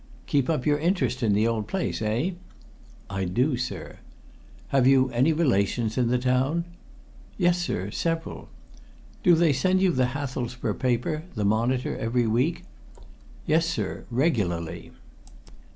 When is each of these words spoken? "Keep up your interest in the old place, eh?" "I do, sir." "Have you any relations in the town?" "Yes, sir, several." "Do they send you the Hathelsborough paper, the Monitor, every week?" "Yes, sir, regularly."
"Keep 0.25 0.49
up 0.49 0.65
your 0.65 0.79
interest 0.79 1.21
in 1.21 1.33
the 1.33 1.47
old 1.47 1.67
place, 1.67 2.01
eh?" 2.01 2.31
"I 3.07 3.25
do, 3.25 3.55
sir." 3.55 3.99
"Have 4.69 4.87
you 4.87 5.11
any 5.11 5.31
relations 5.31 5.95
in 5.95 6.07
the 6.07 6.17
town?" 6.17 6.65
"Yes, 7.37 7.59
sir, 7.59 7.91
several." 7.91 8.49
"Do 9.21 9.35
they 9.35 9.53
send 9.53 9.79
you 9.79 9.91
the 9.91 10.07
Hathelsborough 10.17 10.79
paper, 10.79 11.25
the 11.35 11.45
Monitor, 11.45 11.95
every 11.95 12.25
week?" 12.25 12.63
"Yes, 13.45 13.67
sir, 13.67 14.05
regularly." 14.09 14.89